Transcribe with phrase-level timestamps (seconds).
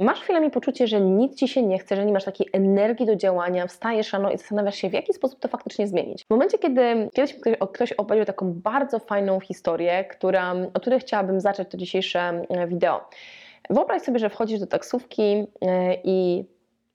[0.00, 3.16] Masz chwilami poczucie, że nic ci się nie chce, że nie masz takiej energii do
[3.16, 6.24] działania, wstajesz rano i zastanawiasz się, w jaki sposób to faktycznie zmienić.
[6.24, 11.40] W momencie, kiedy kiedyś ktoś, ktoś opowiedział taką bardzo fajną historię, która, o której chciałabym
[11.40, 13.08] zacząć to dzisiejsze e, wideo.
[13.70, 16.44] Wyobraź sobie, że wchodzisz do taksówki e, i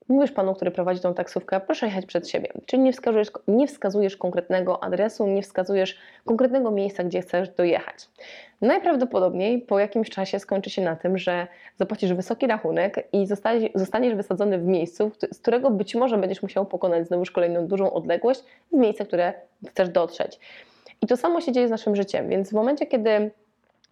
[0.08, 2.50] mówisz panu, który prowadzi tą taksówkę, proszę jechać przed siebie.
[2.66, 8.10] Czyli nie wskazujesz, nie wskazujesz konkretnego adresu, nie wskazujesz konkretnego miejsca, gdzie chcesz dojechać.
[8.62, 13.28] Najprawdopodobniej po jakimś czasie skończy się na tym, że zapłacisz wysoki rachunek i
[13.76, 18.44] zostaniesz, wysadzony w miejscu, z którego być może będziesz musiał pokonać znowu kolejną dużą odległość
[18.72, 19.34] w miejsce, które
[19.70, 20.40] chcesz dotrzeć.
[21.02, 23.32] I to samo się dzieje z naszym życiem, więc w momencie, kiedy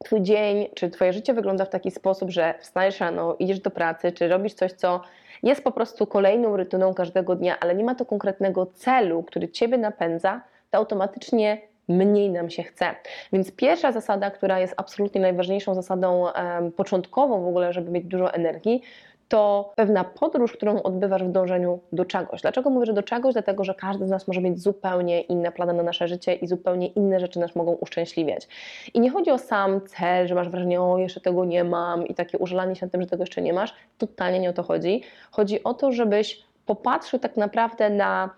[0.03, 4.12] Twój dzień, czy Twoje życie wygląda w taki sposób, że wstajesz rano, idziesz do pracy,
[4.12, 5.01] czy robisz coś, co
[5.43, 9.77] jest po prostu kolejną rytyną każdego dnia, ale nie ma to konkretnego celu, który Ciebie
[9.77, 12.85] napędza, to automatycznie mniej nam się chce.
[13.34, 18.34] Więc pierwsza zasada, która jest absolutnie najważniejszą zasadą um, początkową w ogóle, żeby mieć dużo
[18.34, 18.82] energii,
[19.27, 22.41] to pewna podróż, którą odbywasz w dążeniu do czegoś.
[22.41, 23.34] Dlaczego mówię, że do czegoś?
[23.34, 26.88] Dlatego, że każdy z nas może mieć zupełnie inne plany na nasze życie i zupełnie
[26.88, 28.48] inne rzeczy nas mogą uszczęśliwiać.
[28.94, 32.13] I nie chodzi o sam cel, że masz wrażenie, o jeszcze tego nie mam i
[32.13, 33.74] takie użalanie się na tym, że tego jeszcze nie masz.
[33.98, 35.04] Totalnie nie o to chodzi.
[35.32, 38.29] Chodzi o to, żebyś popatrzył tak naprawdę na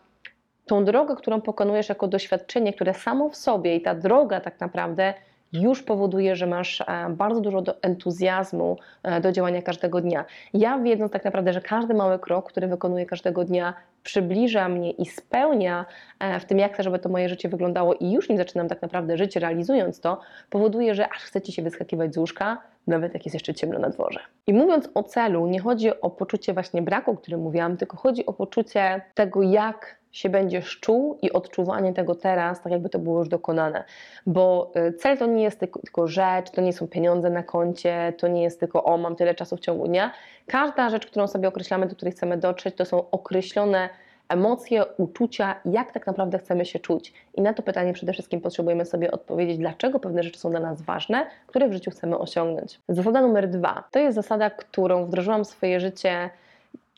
[0.66, 5.14] tą drogę, którą pokonujesz jako doświadczenie, które samo w sobie i ta droga tak naprawdę
[5.56, 10.26] już powoduje, że masz e, bardzo dużo entuzjazmu e, do działania każdego dnia.
[10.54, 15.06] Ja wiedząc tak naprawdę, że każdy mały krok, który wykonuję każdego dnia, przybliża mnie i
[15.06, 15.86] spełnia
[16.20, 18.82] e, w tym, jak chcę, żeby to moje życie wyglądało i już nim zaczynam tak
[18.82, 23.26] naprawdę żyć, realizując to, powoduje, że aż chce Ci się wyskakiwać z łóżka, nawet jak
[23.26, 24.20] jest jeszcze ciemno na dworze.
[24.48, 28.26] I mówiąc o celu, nie chodzi o poczucie właśnie braku, o którym mówiłam, tylko chodzi
[28.26, 33.20] o poczucie tego, jak się będziesz czuł i odczuwanie tego teraz, tak jakby to było
[33.20, 33.84] już dokonane.
[34.26, 38.14] Bo y, cel to nie jest tylko, tylko rzecz, to nie są pieniądze na koncie,
[38.18, 40.12] to nie jest tylko o, mam tyle czasu w ciągu dnia.
[40.48, 43.90] Każda rzecz, którą sobie określamy, do której chcemy dotrzeć, to są określone
[44.30, 47.14] emocje, uczucia, jak tak naprawdę chcemy się czuć.
[47.34, 50.82] I na to pytanie przede wszystkim potrzebujemy sobie odpowiedzieć, dlaczego pewne rzeczy są dla nas
[50.82, 52.80] ważne, które w życiu chcemy osiągnąć.
[52.90, 56.30] Zasada numer dwa to jest zasada, którą wdrożyłam w swoje życie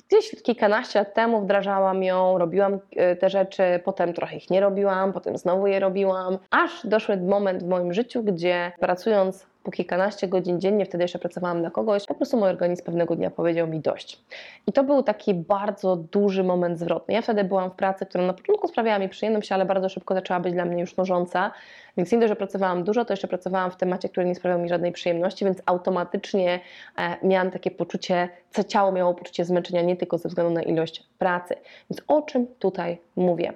[0.07, 5.13] Gdzieś kilkanaście lat temu wdrażałam ją, robiłam e, te rzeczy, potem trochę ich nie robiłam,
[5.13, 10.59] potem znowu je robiłam, aż doszły moment w moim życiu, gdzie pracując po kilkanaście godzin
[10.59, 14.23] dziennie, wtedy jeszcze pracowałam na kogoś, po prostu mój organizm pewnego dnia powiedział mi dość.
[14.67, 17.13] I to był taki bardzo duży moment zwrotny.
[17.13, 20.39] Ja wtedy byłam w pracy, która na początku sprawiała mi przyjemność, ale bardzo szybko zaczęła
[20.39, 21.51] być dla mnie już nużąca.
[21.97, 24.69] Więc nie dość, że pracowałam dużo, to jeszcze pracowałam w temacie, który nie sprawiał mi
[24.69, 26.59] żadnej przyjemności, więc automatycznie
[26.97, 31.03] e, miałam takie poczucie, co ciało miało poczucie zmęczenia nie tylko ze względu na ilość
[31.17, 31.55] pracy.
[31.89, 33.53] Więc o czym tutaj mówię?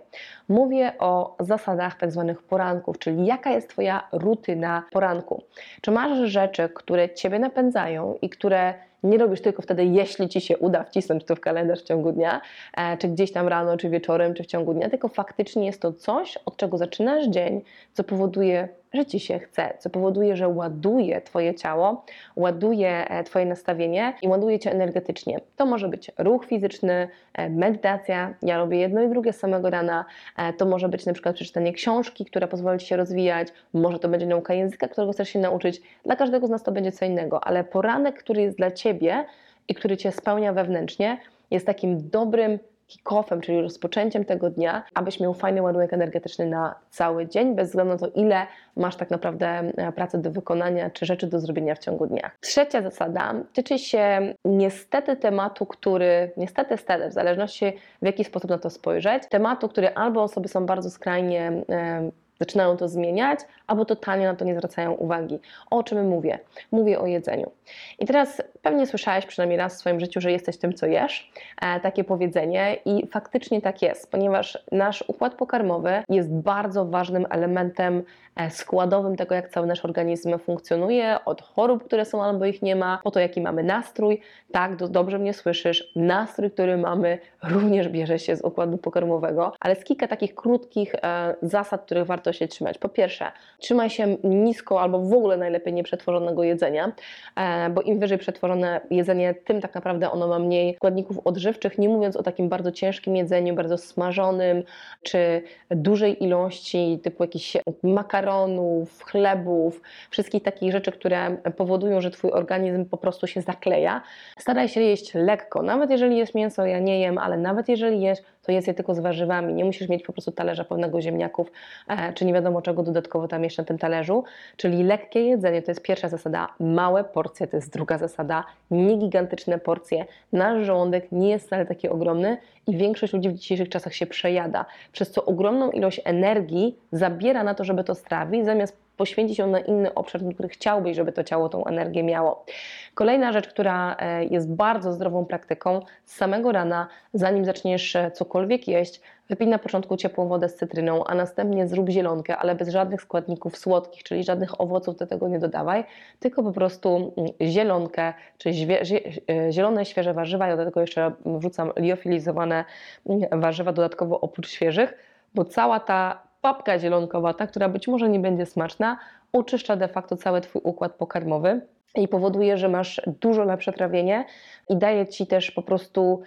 [0.50, 5.44] Mówię o zasadach tak zwanych poranków, czyli jaka jest Twoja rutyna poranku.
[5.82, 8.74] Czy masz rzeczy, które Ciebie napędzają i które
[9.04, 12.42] nie robisz tylko wtedy, jeśli ci się uda wcisnąć to w kalendarz w ciągu dnia,
[12.78, 15.94] e, czy gdzieś tam rano, czy wieczorem, czy w ciągu dnia, tylko faktycznie jest to
[15.94, 17.62] coś, od czego zaczynasz dzień,
[17.94, 23.46] co powoduje że ci się chce, co powoduje, że ładuje Twoje ciało, ładuje e, Twoje
[23.46, 25.40] nastawienie i ładuje Cię energetycznie.
[25.56, 30.06] To może być ruch fizyczny, e, medytacja, ja robię jedno i drugie samego rana,
[30.38, 34.10] e, to może być na przykład przeczytanie książki, która pozwoli Ci się rozwijać, może to
[34.10, 37.44] będzie nauka języka, którego chcesz się nauczyć, dla każdego z nas to będzie co innego,
[37.44, 39.26] ale poranek, który jest dla Ciebie
[39.68, 41.18] i który Cię spełnia wewnętrznie,
[41.52, 42.60] jest takim dobrym
[42.92, 47.94] kick-offem, czyli rozpoczęciem tego dnia, abyś miał fajny ładunek energetyczny na cały dzień, bez względu
[47.94, 51.80] na to, ile masz tak naprawdę e, pracy do wykonania czy rzeczy do zrobienia w
[51.80, 52.32] ciągu dnia.
[52.42, 58.58] Trzecia zasada tyczy się niestety tematu, który, niestety, stety, w zależności w jaki sposób na
[58.58, 64.26] to spojrzeć, tematu, który albo osoby są bardzo skrajnie e, zaczynają to zmieniać, albo totalnie
[64.26, 65.40] na to nie zwracają uwagi.
[65.70, 66.40] O czym mówię?
[66.72, 67.52] Mówię o jedzeniu.
[68.00, 71.32] I teraz pewnie słyszałeś przynajmniej raz w swoim życiu, że jesteś tym, co jesz.
[71.62, 78.04] E, takie powiedzenie i faktycznie tak jest, ponieważ nasz układ pokarmowy jest bardzo ważnym elementem
[78.36, 82.76] e, składowym tego, jak cały nasz organizm funkcjonuje, od chorób, które są albo ich nie
[82.76, 84.22] ma, po to, jaki mamy nastrój.
[84.52, 89.76] Tak, do, dobrze mnie słyszysz, nastrój, który mamy, również bierze się z układu pokarmowego, ale
[89.76, 92.78] z kilka takich krótkich e, zasad, których warto co się trzymać?
[92.78, 96.92] Po pierwsze, trzymaj się nisko albo w ogóle najlepiej nieprzetworzonego jedzenia,
[97.36, 101.90] e, bo im wyżej przetworzone jedzenie, tym tak naprawdę ono ma mniej składników odżywczych, nie
[101.90, 104.64] mówiąc o takim bardzo ciężkim jedzeniu, bardzo smażonym,
[105.04, 112.86] czy dużej ilości typu jakichś makaronów, chlebów, wszystkich takich rzeczy, które powodują, że Twój organizm
[112.86, 114.02] po prostu się zakleja.
[114.38, 118.20] Staraj się jeść lekko, nawet jeżeli jest mięso, ja nie jem, ale nawet jeżeli jesz,
[118.44, 119.54] to jest je tylko z warzywami.
[119.54, 121.52] Nie musisz mieć po prostu talerza pełnego ziemniaków,
[121.88, 124.24] e, czy nie wiadomo czego dodatkowo tam jeszcze na tym talerzu.
[124.58, 129.60] Czyli lekkie jedzenie to jest pierwsza zasada, małe porcje to jest druga zasada, nie gigantyczne
[129.60, 130.06] porcje.
[130.34, 134.66] Nasz żołądek nie jest wcale taki ogromny i większość ludzi w dzisiejszych czasach się przejada,
[134.92, 139.60] przez co ogromną ilość energii zabiera na to, żeby to strawić, zamiast poświęcić ją na
[139.60, 142.46] inny obszar, który chciałbyś, żeby to ciało tą energię miało.
[142.94, 148.68] Kolejna rzecz, która e, jest bardzo zdrową praktyką, z samego rana, zanim zaczniesz e, cokolwiek
[148.68, 153.02] jeść, wypij na początku ciepłą wodę z cytryną, a następnie zrób zielonkę, ale bez żadnych
[153.02, 155.84] składników słodkich, czyli żadnych owoców do tego nie dodawaj,
[156.20, 160.48] tylko po prostu mm, zielonkę, czyli e, zielone, świeże warzywa.
[160.48, 162.66] Ja do tego jeszcze wrzucam liofilizowane
[163.10, 164.94] mm, warzywa dodatkowo oprócz świeżych,
[165.36, 168.98] bo cała ta papka zielonkowata, która być może nie będzie smaczna,
[169.34, 171.62] oczyszcza de facto cały Twój układ pokarmowy
[171.96, 174.26] i powoduje, że masz dużo lepsze trawienie
[174.70, 176.22] i daje Ci też po prostu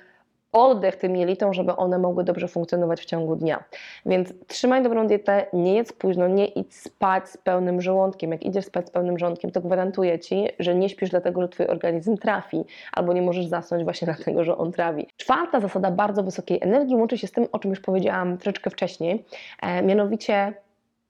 [0.54, 3.64] oddech tym jelitom, żeby one mogły dobrze funkcjonować w ciągu dnia.
[4.06, 8.32] Więc trzymaj dobrą dietę, nie jedz późno, nie idź spać z pełnym żołądkiem.
[8.32, 11.66] Jak idziesz spać z pełnym żołądkiem, to gwarantuję Ci, że nie śpisz dlatego, że Twój
[11.66, 15.06] organizm trafi, albo nie możesz zasnąć właśnie dlatego, że on trawi.
[15.16, 19.24] Czwarta zasada bardzo wysokiej energii łączy się z tym, o czym już powiedziałam troszeczkę wcześniej,
[19.62, 20.63] e, mianowicie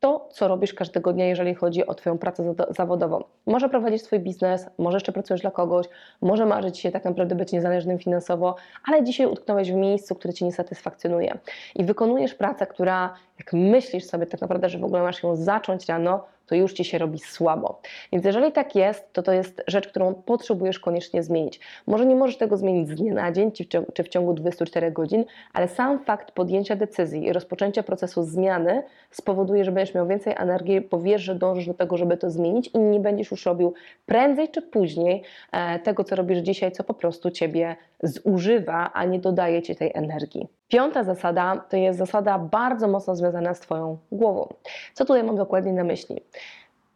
[0.05, 3.25] to, co robisz każdego dnia, jeżeli chodzi o Twoją pracę zawodową.
[3.47, 5.87] Może prowadzić swój biznes, może jeszcze pracujesz dla kogoś,
[6.21, 8.56] może marzyć się tak naprawdę być niezależnym finansowo,
[8.89, 11.39] ale dzisiaj utknąłeś w miejscu, które Cię nie satysfakcjonuje
[11.75, 15.87] i wykonujesz pracę, która, jak myślisz sobie tak naprawdę, że w ogóle masz ją zacząć
[15.87, 17.81] rano, to już ci się robi słabo.
[18.12, 21.61] Więc jeżeli tak jest, to to jest rzecz, którą potrzebujesz koniecznie zmienić.
[21.87, 23.52] Może nie możesz tego zmienić z dnia na dzień
[23.94, 29.64] czy w ciągu 24 godzin, ale sam fakt podjęcia decyzji i rozpoczęcia procesu zmiany spowoduje,
[29.64, 33.00] że będziesz miał więcej energii, powiesz, że dążysz do tego, żeby to zmienić i nie
[33.00, 33.75] będziesz już robił
[34.06, 39.19] prędzej czy później e, tego, co robisz dzisiaj, co po prostu ciebie zużywa, a nie
[39.19, 40.49] dodaje ci tej energii.
[40.69, 44.55] Piąta zasada to jest zasada bardzo mocno związana z Twoją głową.
[44.94, 46.20] Co tutaj mam dokładnie na myśli?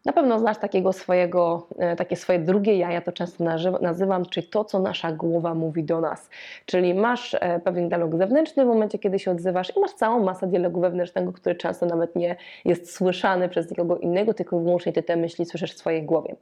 [0.08, 3.44] Na pewno znasz takiego swojego, e, takie swoje drugie ja, ja to często
[3.80, 6.30] nazywam, czyli to, co nasza głowa mówi do nas.
[6.66, 10.46] Czyli masz e, pewien dialog zewnętrzny w momencie, kiedy się odzywasz i masz całą masę
[10.46, 15.16] dialogu wewnętrznego, który często nawet nie jest słyszany przez nikogo innego, tylko wyłącznie ty te
[15.16, 16.36] myśli słyszysz w swojej głowie.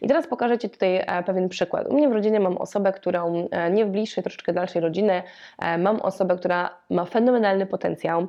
[0.00, 1.88] I teraz pokażę Ci tutaj e, pewien przykład.
[1.88, 5.22] U mnie w rodzinie mam osobę, którą nie w bliższej, troszeczkę dalszej rodziny,
[5.78, 8.26] mam osobę, która ma fenomenalny potencjał.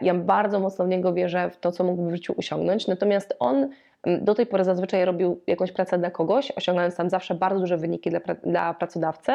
[0.00, 3.68] Ja bardzo mocno w niego wierzę, w to, co mógłby w życiu osiągnąć, natomiast on
[4.06, 8.10] do tej pory zazwyczaj robił jakąś pracę dla kogoś, osiągając tam zawsze bardzo duże wyniki
[8.10, 9.32] dla, dla pracodawcy.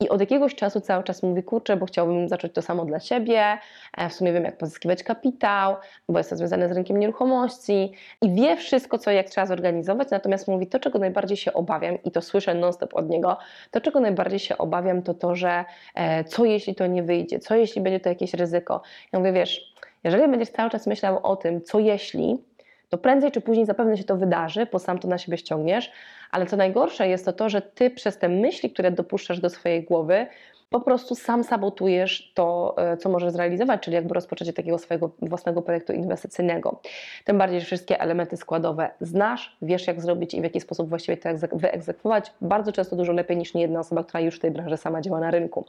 [0.00, 3.58] I od jakiegoś czasu cały czas mówi, kurczę, bo chciałbym zacząć to samo dla siebie,
[3.96, 5.76] e, w sumie wiem, jak pozyskiwać kapitał,
[6.08, 7.92] bo jest to związane z rynkiem nieruchomości
[8.22, 12.10] i wie wszystko, co jak trzeba zorganizować, natomiast mówi, to czego najbardziej się obawiam i
[12.10, 13.36] to słyszę non-stop od niego,
[13.70, 17.54] to czego najbardziej się obawiam, to to, że e, co jeśli to nie wyjdzie, co
[17.54, 18.82] jeśli będzie to jakieś ryzyko.
[19.12, 19.74] Ja mówię, wiesz,
[20.04, 22.38] jeżeli będziesz cały czas myślał o tym, co jeśli,
[22.88, 25.92] to prędzej czy później zapewne się to wydarzy, bo sam to na siebie ściągniesz,
[26.30, 29.84] ale co najgorsze jest to to, że ty przez te myśli, które dopuszczasz do swojej
[29.84, 30.26] głowy,
[30.70, 35.62] po prostu sam sabotujesz to, e, co możesz zrealizować, czyli jakby rozpoczęcie takiego swojego własnego
[35.62, 36.80] projektu inwestycyjnego.
[37.24, 41.16] Tym bardziej, że wszystkie elementy składowe znasz, wiesz jak zrobić i w jaki sposób właściwie
[41.16, 44.76] to wyegzekwować, bardzo często dużo lepiej niż nie jedna osoba, która już w tej branży
[44.76, 45.64] sama działa na rynku.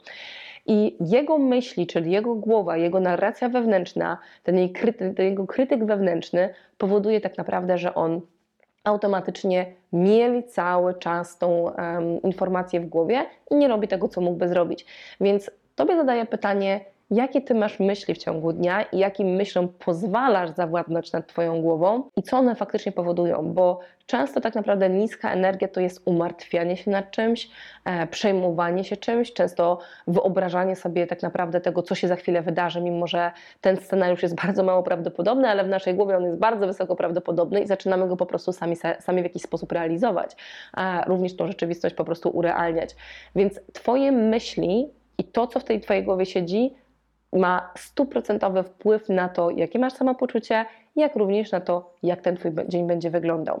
[0.66, 5.84] I jego myśli, czyli jego głowa, jego narracja wewnętrzna, ten, jej kryty, ten jego krytyk
[5.84, 8.20] wewnętrzny powoduje tak naprawdę, że on
[8.84, 14.48] automatycznie mieli cały czas tą um, informację w głowie i nie robi tego, co mógłby
[14.48, 14.86] zrobić.
[15.20, 20.50] Więc tobie zadaję pytanie, jakie ty masz myśli w ciągu dnia i jakim myślom pozwalasz
[20.50, 25.68] zawładnąć nad twoją głową i co one faktycznie powodują, bo często tak naprawdę niska energia
[25.68, 27.50] to jest umartwianie się nad czymś,
[27.84, 32.80] e, przejmowanie się czymś, często wyobrażanie sobie tak naprawdę tego, co się za chwilę wydarzy,
[32.80, 36.66] mimo że ten scenariusz jest bardzo mało prawdopodobny, ale w naszej głowie on jest bardzo
[36.66, 40.36] wysoko prawdopodobny i zaczynamy go po prostu sami, sami w jakiś sposób realizować,
[40.72, 42.96] a również tą rzeczywistość po prostu urealniać.
[43.36, 46.74] Więc twoje myśli i to, co w tej twojej głowie siedzi,
[47.32, 50.64] ma stuprocentowy wpływ na to, jakie masz samopoczucie,
[50.96, 53.58] jak również na to, jak ten Twój dzień będzie wyglądał.